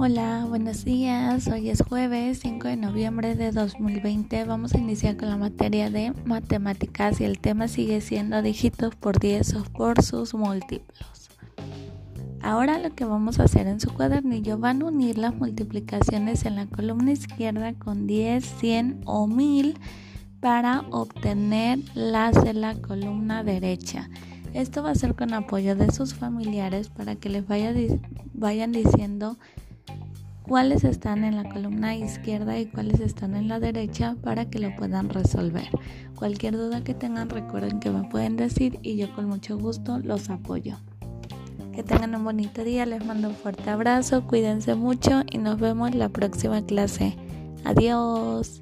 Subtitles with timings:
[0.00, 1.48] Hola, buenos días.
[1.48, 4.44] Hoy es jueves 5 de noviembre de 2020.
[4.44, 9.18] Vamos a iniciar con la materia de matemáticas y el tema sigue siendo dígitos por
[9.18, 11.30] 10 o por sus múltiplos.
[12.40, 16.54] Ahora lo que vamos a hacer en su cuadernillo van a unir las multiplicaciones en
[16.54, 19.80] la columna izquierda con 10, 100 o 1000
[20.38, 24.08] para obtener las de la columna derecha.
[24.54, 27.74] Esto va a ser con apoyo de sus familiares para que les vaya,
[28.32, 29.36] vayan diciendo
[30.48, 34.74] cuáles están en la columna izquierda y cuáles están en la derecha para que lo
[34.76, 35.68] puedan resolver.
[36.16, 40.30] Cualquier duda que tengan recuerden que me pueden decir y yo con mucho gusto los
[40.30, 40.78] apoyo.
[41.72, 45.94] Que tengan un bonito día, les mando un fuerte abrazo, cuídense mucho y nos vemos
[45.94, 47.14] la próxima clase.
[47.64, 48.60] Adiós.